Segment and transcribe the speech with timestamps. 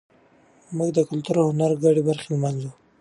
[0.77, 2.71] موږ د کلتور او هنر ګډې برخې لمانځو.